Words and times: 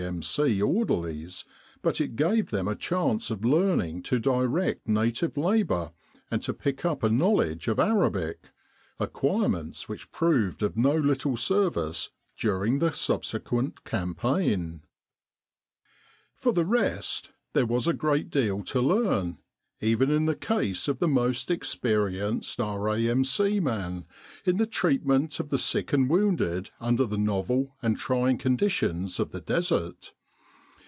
M.C. 0.03 0.59
orderlies, 0.63 1.45
but 1.83 2.01
it 2.01 2.15
gave 2.15 2.49
them 2.49 2.67
a 2.67 2.75
chance 2.75 3.29
of 3.29 3.45
learning 3.45 4.01
to 4.01 4.17
direct 4.17 4.87
native 4.87 5.37
labour 5.37 5.91
and 6.31 6.41
to 6.41 6.55
pick 6.55 6.83
up 6.83 7.03
a 7.03 7.09
knowledge 7.09 7.67
of 7.67 7.77
Arabic 7.77 8.47
acquirements 8.99 9.87
which 9.87 10.11
proved 10.11 10.63
of 10.63 10.75
no 10.75 10.95
little 10.95 11.37
service 11.37 12.09
during 12.35 12.79
the 12.79 12.91
subsequent 12.91 13.83
campaign. 13.83 14.81
For 16.33 16.51
the 16.51 16.65
rest, 16.65 17.29
there 17.53 17.67
was 17.67 17.85
a 17.85 17.93
great 17.93 18.31
deal 18.31 18.63
to 18.63 18.81
learn, 18.81 19.37
even 19.83 20.11
in 20.11 20.27
the 20.27 20.35
case 20.35 20.87
of 20.87 20.99
the 20.99 21.07
most 21.07 21.49
experienced 21.49 22.59
R.A.M.C. 22.61 23.59
man, 23.59 24.05
in 24.45 24.57
the 24.57 24.67
treatment 24.67 25.39
of 25.39 25.49
the 25.49 25.57
sick 25.57 25.91
and 25.91 26.07
wounded 26.07 26.69
under 26.79 27.03
the 27.07 27.17
novel 27.17 27.75
and 27.81 27.97
trying 27.97 28.37
conditions 28.37 29.19
of 29.19 29.31
the 29.31 29.41
Desert. 29.41 30.13